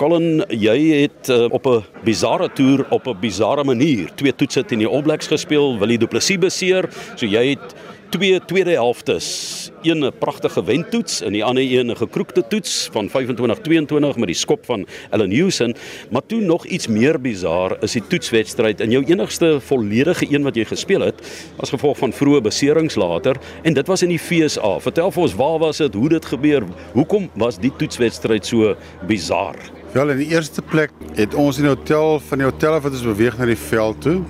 [0.00, 4.78] Colin, jy het uh, op 'n bizarre toer op 'n bizarre manier twee toetse teen
[4.78, 6.88] die All Blacks gespeel, Willie Du Plessis beseer.
[7.14, 7.74] So jy het
[8.08, 13.08] twee tweede helftes, een 'n pragtige wentoets en die ander een 'n gekroekte toets van
[13.08, 15.74] 25-22 met die skop van Allan Houston,
[16.10, 20.54] maar toe nog iets meer bizar is die toetswedstryd en jou enigste volledige een wat
[20.54, 21.20] jy gespeel het
[21.56, 23.36] as gevolg van vroeë beserings later.
[23.62, 24.80] En dit was in die FSA.
[24.80, 26.62] Vertel vir ons waar was dit, hoe dit gebeur,
[26.92, 29.81] hoekom was die toetswedstryd so bizar?
[29.92, 32.94] Wel in die eerste plek het ons in die hotel van die hotel af wat
[32.96, 34.22] ons beweeg na die veld toe.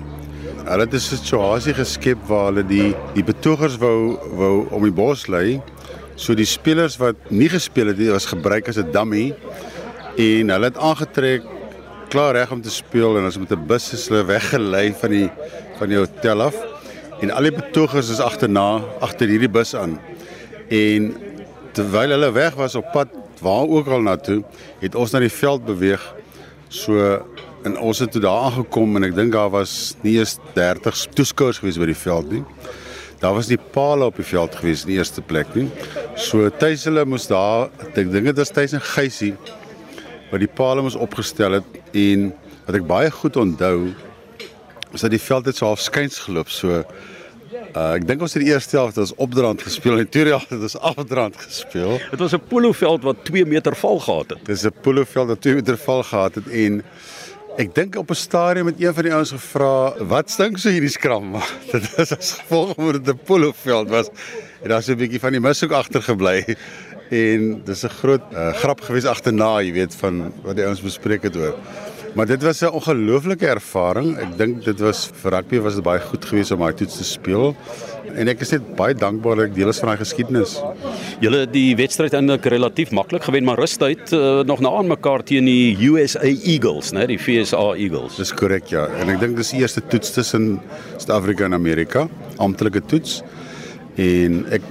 [0.67, 5.23] Hulle het 'n situasie geskep waar hulle die die betogers wou wou om die bos
[5.27, 5.61] lê.
[6.15, 9.33] So die spelers wat nie gespeel het nie was gebruik as 'n dummy
[10.17, 11.43] en hulle het aangetrek
[12.09, 15.31] klaar reg om te speel en ons met 'n bus is hulle weggelei van die
[15.79, 16.55] van die hotel af
[17.21, 19.99] en al die betogers is agterna agter hierdie bus aan.
[20.67, 21.15] En
[21.71, 24.41] terwyl hulle weg was op pad waar ook al na toe,
[24.81, 26.03] het ons na die veld beweeg.
[26.73, 27.19] So
[27.63, 31.61] en ons het toe daar aangekom en ek dink daar was nie eens 30 toeskouers
[31.61, 32.41] gewees by die veld nie.
[33.21, 35.69] Daar was nie palle op die veld gewees in die eerste plek nie.
[36.19, 39.35] So tuis hulle moes daar, ek dink dit was tuis in Geysie
[40.31, 42.31] waar die palle moes opgestel het en
[42.65, 43.93] wat ek baie goed onthou
[44.93, 46.81] is dat die veld het so half skuins geloop so
[47.73, 50.59] Uh, ek dink ons het die eerste helfte as opdraand gespeel en die tweede helfte
[50.61, 51.95] ons afdraand gespeel.
[52.11, 54.45] Dit was 'n poloveld wat 2 meter val gehad het.
[54.45, 56.83] Dis 'n poloveld wat 2 meter val gehad het en
[57.57, 60.89] ek dink op 'n stadium het een van die ouens gevra, "Wat stink so hierdie
[60.89, 61.33] skram?"
[61.71, 64.09] dit is as gevolg van dit 'n poloveld was
[64.61, 66.55] en daar's 'n bietjie van die mis ook agtergebly.
[67.09, 71.23] En dis 'n groot uh, grap gewees agterna, jy weet, van wat die ouens bespreek
[71.23, 71.57] het oor.
[72.13, 74.17] Maar dit was 'n ongelooflike ervaring.
[74.17, 77.03] Ek dink dit was vir rugby was dit baie goed geweest om daai toets te
[77.03, 77.55] speel.
[78.15, 80.61] En ek is net baie dankbaar dat ek deel is van daai geskiedenis.
[81.19, 85.23] Julle het die wedstryd eintlik relatief maklik gewen, maar rustuit uh, nog na aan mekaar
[85.23, 88.15] teen die USA Eagles, né, die FSA Eagles.
[88.15, 88.87] Dis korrek ja.
[89.01, 90.59] En ek dink dis die eerste toets tussen
[90.97, 92.07] Suid-Afrika en Amerika,
[92.37, 93.23] amptelike toets.
[93.95, 94.61] En ek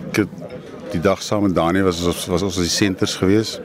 [0.92, 3.60] die dag saam met Daniel was ons was ons die senters geweest.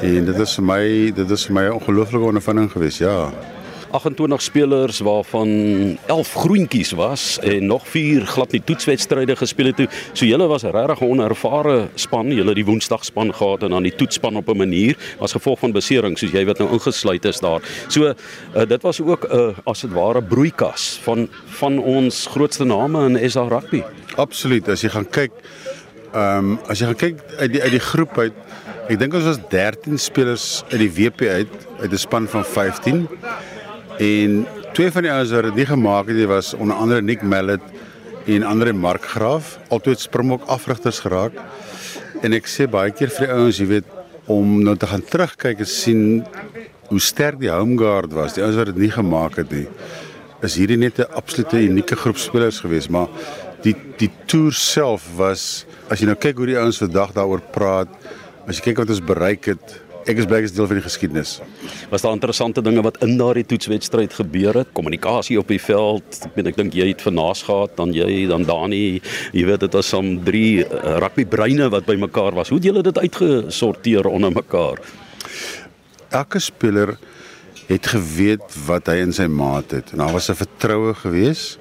[0.00, 3.32] En dit is vir my dit is vir my 'n ongelooflike ondervinding gewees, ja.
[3.90, 5.48] 28 spelers waarvan
[6.06, 9.88] 11 groentjies was en nog 4 glad nie toetswedstryde gespeel het toe.
[10.12, 12.32] So julle was regtig 'n onervare span.
[12.32, 15.72] Julle die Woensdag span gehad en dan die toetsspan op 'n manier as gevolg van
[15.72, 17.60] besering soos jy wat nou ingesluit is daar.
[17.88, 18.14] So uh,
[18.68, 23.30] dit was ook 'n uh, as dit ware broeikas van van ons grootste name in
[23.30, 23.82] SA rugby.
[24.16, 24.68] Absoluut.
[24.68, 25.32] As jy gaan kyk
[26.12, 28.32] ehm um, as jy gaan kyk uit die uit die groep uit
[28.90, 33.06] Ek dink ons was 13 spelers uit die WP uit uit 'n span van 15.
[34.02, 37.22] En twee van die ouens wat dit nie gemaak het nie was onder andere Nick
[37.22, 37.62] Mallet
[38.26, 41.32] en Andre Mark Graaf, altyd Springbok afrigters geraak.
[42.22, 43.84] En ek sê baie keer vir die ouens, jy weet,
[44.26, 46.24] om nou te gaan terugkyk en sien
[46.88, 49.68] hoe sterk die home guard was, die ouens wat dit nie gemaak het nie.
[50.42, 53.06] Is hierdie net 'n absolute unieke groep spelers gewees, maar
[53.62, 57.88] die die toer self was as jy nou kyk hoe die ouens vandag daaroor praat,
[58.48, 59.74] As jy kyk wat ons bereik het,
[60.08, 61.32] ek is bly as deel van die geskiedenis.
[61.92, 64.72] Was daar interessante dinge wat in daardie toetswedstryd gebeur het?
[64.76, 66.22] Kommunikasie op die veld.
[66.24, 69.00] Ek weet ek dink jy het vernaas gehad dan jy dan Dani,
[69.36, 72.50] jy weet dit was om drie uh, rugby breine wat bymekaar was.
[72.52, 74.80] Hoe het julle dit uitgesorteer onder mekaar?
[76.10, 76.96] Elke speler
[77.68, 81.58] het geweet wat hy in sy maat het en daar was 'n vertroue gewees.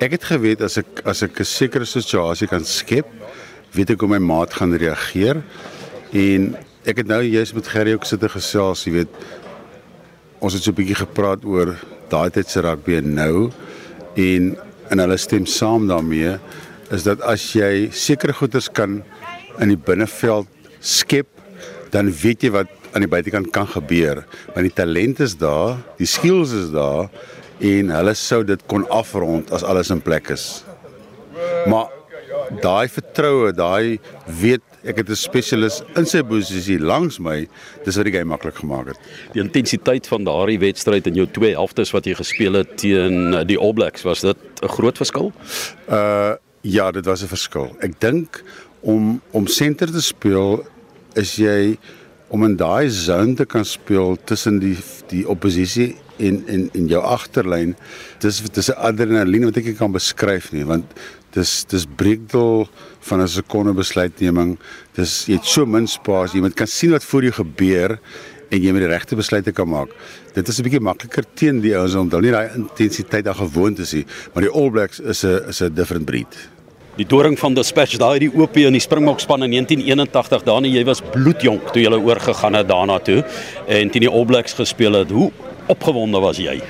[0.00, 3.06] Ek het geweet as ek as ek 'n sekere situasie kan skep,
[3.72, 5.42] weet ek hoe my maat gaan reageer.
[6.10, 6.56] En
[6.88, 9.12] ek het nou juist met Gerry ook sitte gesels, jy weet.
[10.40, 11.76] Ons het so 'n bietjie gepraat oor
[12.08, 13.50] daai tyd se rugby nou
[14.16, 14.56] en
[14.90, 16.38] en hulle stem saam daarmee
[16.90, 19.02] is dat as jy sekere goeders kan
[19.62, 20.48] in die binneveld
[20.80, 21.28] skep,
[21.94, 24.24] dan weet jy wat aan die buitekant kan gebeur.
[24.54, 27.06] Want die talent is daar, die skills is daar
[27.60, 30.64] en hulle sou dit kon afrond as alles in plek is.
[31.70, 31.92] Maar
[32.62, 33.98] daai vertroue, daai
[34.40, 37.46] weet ek het 'n spesialis in sy posisie langs my,
[37.84, 38.98] dis wat die game maklik gemaak het.
[39.32, 43.44] Die intensiteit van daardie wedstryd in jou twee helftes wat jy gespeel het teen eh,
[43.44, 45.32] die All Blacks, was dit 'n groot verskil?
[45.88, 47.76] Uh ja, dit was 'n verskil.
[47.80, 48.42] Ek dink
[48.80, 50.64] om om senter te speel
[51.14, 51.78] is jy
[52.28, 54.76] om in daai zone te kan speel tussen die
[55.10, 57.74] die oppositie en en en jou agterlyn
[58.22, 60.86] dis dis 'n adrenalien wat ek nie kan beskryf nie want
[61.34, 62.68] dis dis breekdel
[63.00, 64.58] van 'n sekonde besluitneming.
[64.94, 66.38] Dis jy het so min spasie.
[66.38, 67.98] Jy moet kan sien wat voor jou gebeur
[68.50, 69.88] en jy moet die regte besluite kan maak.
[70.34, 73.92] Dit is 'n bietjie makliker teen die ouens omdat nie daai intensiteit daar gewoond is
[73.92, 76.48] nie, maar die All Blacks is 'n is 'n different breed.
[76.96, 80.84] Die Doring van Dispatch daai die OP in die Springbok span in 1981 daarna jy
[80.84, 83.24] was bloedjonk toe jy oorgegaan het daarna toe
[83.66, 85.10] en teen die All Blacks gespeel het.
[85.10, 85.30] Hoe
[85.66, 86.60] opgewonde was jy?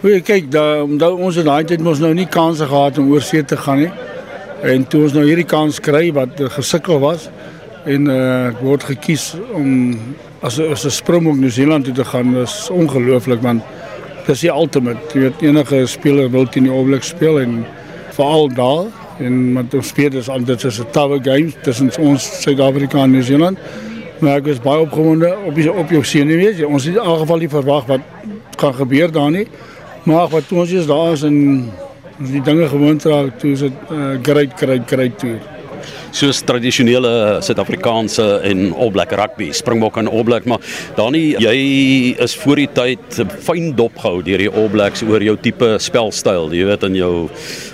[0.00, 3.20] Hoe kyk, da omdat ons in daai tyd mos nou nie kanse gehad om oor
[3.20, 3.90] see te gaan nie.
[4.64, 7.26] En toe ons nou hierdie kans kry wat gesukkel was
[7.84, 9.98] en uh word gekies om
[10.40, 13.62] as as 'n Springbok New Zealand toe te gaan, is ongelooflik want
[14.24, 15.00] dit is die ultimate.
[15.12, 17.66] Jy weet enige speler wil teen die Blacks speel en
[18.16, 18.86] veral daar
[19.18, 23.10] en met ons speel is al dit is 'n tower game tussen ons Suid-Afrika en
[23.10, 23.58] New Zealand.
[24.20, 26.64] Maar ek was baie opgewonde op die, op jou senuwees.
[26.64, 28.00] Ons het in elk geval nie verwag wat
[28.56, 29.46] gaan gebeur daar nie.
[30.08, 31.70] Maar wat ons is daar is en
[32.18, 35.40] die dinge gewoond raak toe is dit 'n uh, great great great tour
[36.16, 40.62] soos tradisionele Suid-Afrikaanse en All Black rugby, Springbok en All Black, maar
[40.96, 45.76] Dani, jy is voor die tyd fyn dopgehou deur die All Blacks oor jou tipe
[45.82, 47.12] spelstyl, jy weet in jou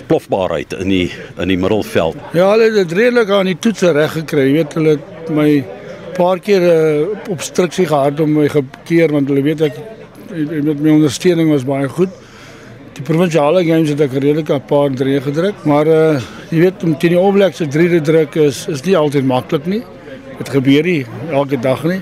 [0.07, 1.07] plofbaarheid in die
[1.37, 2.19] in die middelveld.
[2.37, 5.49] Ja, hulle het dit redelik aan die toetse reg gekry, jy weet hulle het my
[6.17, 9.75] paar keer uh, op struksie gehad om my gekeer want hulle weet ek
[10.45, 12.13] met my ondersteuning was baie goed.
[12.97, 16.19] Die provinsiale games het ek redelik 'n paar drie gedruk, maar uh
[16.49, 19.25] jy weet om teen die All Blacks se drie te druk is is nie altyd
[19.25, 19.83] maklik nie.
[20.37, 22.01] Dit gebeur nie elke dag nie.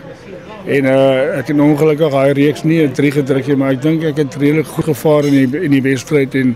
[0.66, 4.04] En uh ek het ongelukkig daai reeks nie 'n drie gedruk nie, maar ek dink
[4.04, 6.56] ek het redelik goed gevaar in die in die wedstryd en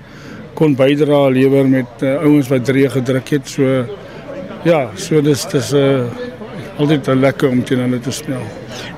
[0.54, 3.48] kon bydra lewer met uh, ouens wat drie gedruk het.
[3.48, 3.86] So
[4.64, 6.29] ja, so dis dis 'n uh,
[6.80, 8.44] altyd lekker om teen hulle te speel.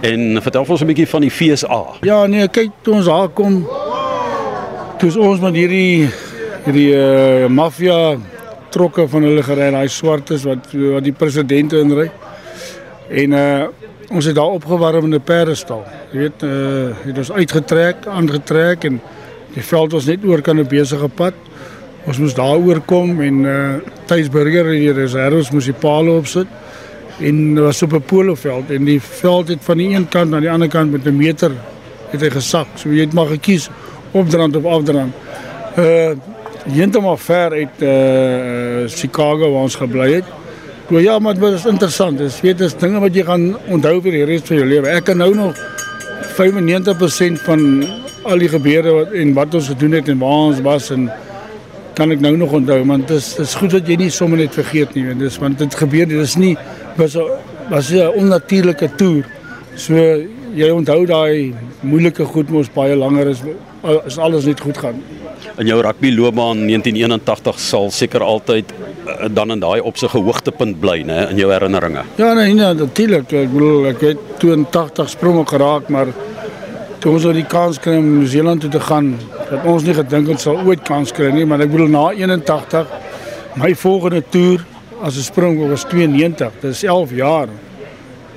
[0.02, 1.82] En vertel ons 'n bietjie van die FSA.
[2.02, 3.66] Ja, nee, kyk toe ons daar kom
[5.02, 6.10] Dis ons met hierdie
[6.62, 8.20] hierdie uh, maffia
[8.70, 12.12] trokke van hulle gery, daai swartes wat wat die president inry.
[13.10, 13.70] En uh
[14.12, 15.82] ons het daar opgewarm in 'n perdestal.
[16.12, 19.02] Jy weet, uh het ons uitgetrek, aangetrek en
[19.54, 21.34] die veld was net oor kan 'n besige pad.
[22.06, 23.74] Ons moes daar oorkom en uh
[24.06, 26.48] Tuisburger en die reserves moes die palle opsit
[27.22, 30.52] en was op 'n poloveld en die veld het van die een kant na die
[30.52, 31.52] ander kant met 'n meter
[32.10, 32.68] het hy gesak.
[32.76, 33.70] So jy het maar gekies
[34.12, 35.14] opdrand of afdrand.
[35.78, 36.12] Uh
[36.62, 40.26] heeltemal ver uit uh Chicago waar ons gebly het.
[40.90, 42.18] O ja, maar dit is interessant.
[42.18, 44.88] Dit weet is dinge wat jy gaan onthou vir die res van jou lewe.
[44.88, 45.56] Ek kan nou nog
[46.36, 47.86] 95% van
[48.24, 51.10] al die gebeure wat en wat ons gedoen het en waar ons was en
[51.98, 54.40] kan ek nou nog onthou want dit is dit is goed dat jy nie sommer
[54.40, 56.54] net vergeet nie want dis want dit gebeur dit is nie
[56.96, 57.18] was
[57.70, 59.26] was 'n onnatuurlike toer.
[59.76, 59.96] So
[60.54, 63.42] jy onthou daai moeilike goed mos baie langer is
[64.06, 65.04] as alles net goed gaan.
[65.58, 68.74] In jou rugby loopbaan 1981 sal seker altyd
[69.08, 72.04] uh, dan in daai opsig 'n hoogtepunt bly, né, in jou herinneringe.
[72.16, 73.32] Ja, nee, nee, natuurlik.
[73.32, 76.08] Ek bedoel ek het 82 spronge geraak, maar
[77.00, 79.16] toe ons oor die kans kry om New Zealand toe te gaan,
[79.50, 82.88] het ons nie gedink ons sal ooit kans kry nie, maar ek bedoel na 81
[83.56, 84.66] my volgende toer
[85.02, 86.52] as 'n sprong was 92.
[86.60, 87.48] Dit is 11 jaar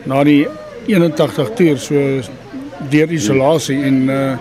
[0.05, 0.46] na die
[0.87, 1.94] 81 toer so
[2.90, 4.37] deur isolasie en uh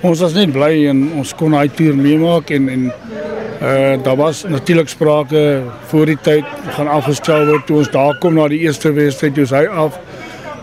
[0.00, 4.44] ons was net bly en ons kon daai toer meemaak en en uh daar was
[4.48, 6.44] natuurlik sprake voor die tyd
[6.76, 9.98] gaan afgestel word toe ons daar kom na die eerste wedstryd toe hy af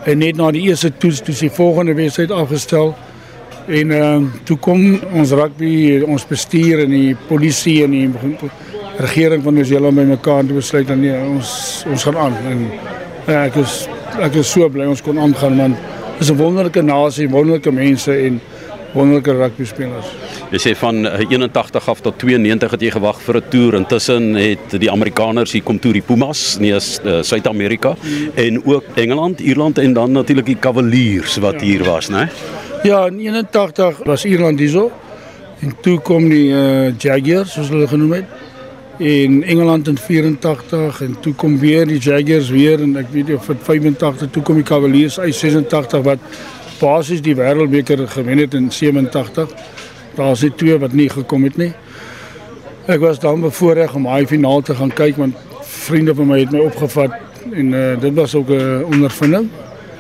[0.05, 2.95] en net na die eerste toets toe die volgende wedstryd afgestel
[3.67, 8.09] en uh toe kom ons rugby ons bestuur en die polisie en die
[8.97, 12.65] regering van New Zealand bymekaar te besluit dat nee ons ons gaan aan en
[13.27, 13.87] uh, ek is
[14.19, 15.77] ek is so bly ons kon aangaan want
[16.19, 18.41] is 'n wonderlike nasie wonderlike mense en
[18.93, 20.09] wonderlike rugby spelers.
[20.49, 23.75] Jy sê van 81 eh, af tot 92 het jy gewag vir 'n toer.
[23.75, 28.31] Intussen het die Amerikaners hier kom toe die Pumas, nee, uh, Suid-Amerika mm.
[28.35, 31.65] en ook Engeland, Ierland en dan natuurlik die Cavaliers wat ja.
[31.65, 32.29] hier was, né?
[32.83, 34.91] Ja, in 81 was Ierland hierso.
[35.59, 38.25] En toe kom die uh, Jaguars, soos hulle genoem het.
[38.97, 43.35] In Engeland in 84 en toe kom weer die Jaguars weer en ek weet nie
[43.37, 46.39] of dit 85 toe kom die Cavaliers uit 86 wat
[46.79, 49.53] basies die wêreldbeker gewen het in 87.
[50.17, 51.73] Daar's net twee wat nie gekom het nie.
[52.89, 56.51] Ek was dan bevoorreg om daai finaal te gaan kyk want vriende van my het
[56.55, 57.13] my opgevat
[57.53, 59.49] en uh, dit was ook 'n ondervinding.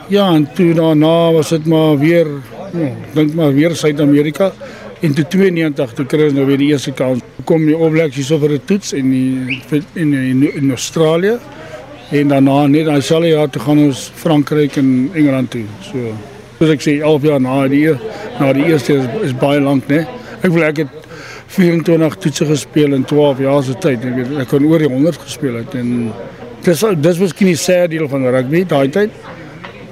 [0.09, 2.27] Ja, en toe daarna was dit maar weer,
[2.73, 4.51] oh, dink maar weer Suid-Amerika
[5.01, 7.21] en toe 92 toe kry ons nou weer die eerste kans.
[7.45, 9.61] Kom die All Blacks hier so vir 'n toets in die
[9.95, 11.37] in in, in Australië
[12.11, 15.65] en daarna net daai selfe jaar toe gaan ons Frankryk en Engeland toe.
[15.81, 16.15] So
[16.57, 17.93] Soos ek sê 11 jaar na die
[18.39, 20.07] na die eerste is, is baie lank, né?
[20.41, 20.89] Ek wil ek het
[21.53, 24.05] 24 toetse gespeel in 12 jaar se tyd.
[24.05, 26.11] Ek weet ek kon oor die 100 gespeel het en
[26.65, 29.13] dis dis was geen sad deel van rugby daai tyd.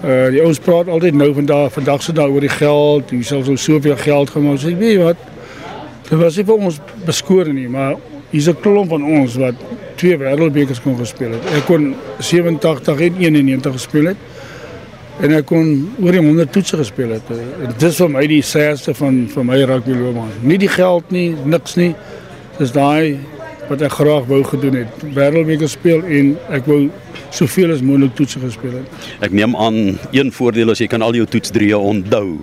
[0.06, 3.42] Uh die ouens praat altyd nou vandag vandag se daai oor die geld, jy sal
[3.44, 4.62] so soveel geld gemaak.
[4.62, 5.24] Ek weet wat.
[6.06, 7.96] Dit was nie vir ons beskore nie, maar
[8.30, 9.56] hier's 'n klomp van ons wat
[9.96, 11.46] twee wêreldbekers kon gespeel het.
[11.58, 14.18] Ek kon 87 en 91 gespeel het.
[15.22, 17.30] En ek kon oor die 100 toetse gespeel het.
[17.32, 20.30] En dis vir my die sêste van van my rugby loopbaan.
[20.42, 21.96] Nie die geld nie, niks nie.
[22.60, 23.18] Dis daai
[23.70, 25.06] wat ek graag wou gedoen het.
[25.16, 26.86] Wêreldbeker speel en ek wou
[27.36, 29.08] soveel as moontlik toetse gespeel het.
[29.26, 32.38] Ek neem aan een voordeel is jy kan al jou toetsdrieë onthou.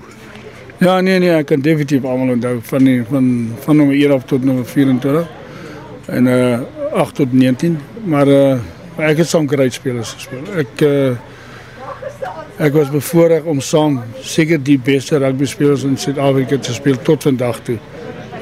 [0.82, 3.26] Ja, nee nee, ek kan definitief almal onthou van die van
[3.64, 5.28] van nommer 1 af tot nommer 24
[6.06, 6.60] en uh
[6.92, 8.58] 8 tot 19, maar uh
[8.98, 10.42] ek het saam gereed spelers gespeel.
[10.58, 11.14] Ek uh
[12.62, 17.22] ek was bevoorreg om saam seker die beste rugby spelers in Suid-Afrika te speel tot
[17.22, 17.78] vandag toe.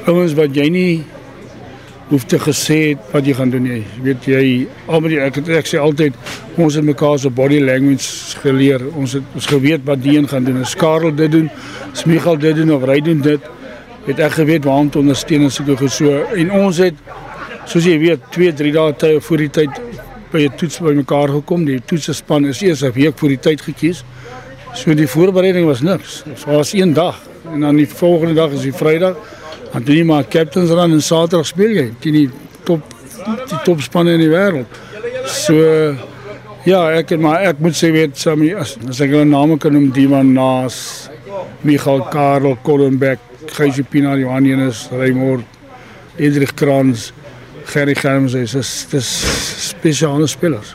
[0.09, 1.05] Ouens wat jy nie
[2.11, 3.85] hoef te gesê het wat jy gaan doen nie.
[4.02, 4.43] Weet jy
[4.90, 6.17] almal ek het, ek sê altyd
[6.59, 8.83] ons het mekaar se body language geleer.
[8.99, 10.59] Ons het ons geweet wat die een gaan doen.
[10.64, 11.49] As Karel dit doen,
[11.95, 13.47] Smigal dit doen of Ry doen dit,
[14.09, 16.25] het ek geweet waar om te ondersteun en sulke goed so.
[16.35, 16.99] En ons het
[17.71, 19.81] soos jy weet 2, 3 dae tyd voor die tyd
[20.33, 21.64] by 'n toets by mekaar gekom.
[21.64, 24.05] Die toetsespan is eers 'n week voor die tyd gekies.
[24.75, 26.23] So die voorbereiding was niks.
[26.25, 27.19] Dit was een dag
[27.52, 29.17] en dan die volgende dag is die Vrydag.
[29.73, 32.31] Doen jy maar captains run en Saterdag speel teen die
[32.67, 32.83] top
[33.50, 34.79] die topspanne in die wêreld.
[35.31, 35.55] So
[36.67, 41.09] ja, het maar ek moet sê weet Sammy as, as ek hulle kan Diman Naas,
[41.62, 43.21] Michael Karel Kollenbeck,
[43.57, 45.45] Gysje Pina Johannes, Raymond,
[46.19, 47.12] Edrich Krans,
[47.71, 49.09] Gerry Germs, dis dis
[49.71, 50.75] spesiale spelers.